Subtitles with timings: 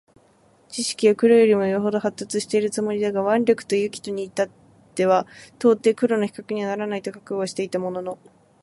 [0.69, 4.49] 智識は黒よりも余程発達しているつもりだが腕力と勇気とに至っ
[4.95, 5.27] ては
[5.59, 8.19] 到底黒の比較にはならないと覚悟はしていたものの、